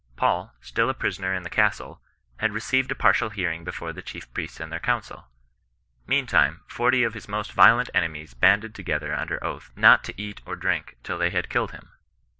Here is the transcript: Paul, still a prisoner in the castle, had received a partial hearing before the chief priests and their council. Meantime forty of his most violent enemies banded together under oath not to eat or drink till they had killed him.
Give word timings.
Paul, 0.15 0.55
still 0.61 0.89
a 0.89 0.95
prisoner 0.95 1.31
in 1.31 1.43
the 1.43 1.49
castle, 1.51 2.01
had 2.37 2.53
received 2.55 2.89
a 2.91 2.95
partial 2.95 3.29
hearing 3.29 3.63
before 3.63 3.93
the 3.93 4.01
chief 4.01 4.33
priests 4.33 4.59
and 4.59 4.71
their 4.71 4.79
council. 4.79 5.27
Meantime 6.07 6.61
forty 6.65 7.03
of 7.03 7.13
his 7.13 7.27
most 7.27 7.53
violent 7.53 7.91
enemies 7.93 8.33
banded 8.33 8.73
together 8.73 9.13
under 9.13 9.43
oath 9.43 9.69
not 9.75 10.03
to 10.05 10.19
eat 10.19 10.41
or 10.43 10.55
drink 10.55 10.97
till 11.03 11.19
they 11.19 11.29
had 11.29 11.51
killed 11.51 11.71
him. 11.73 11.91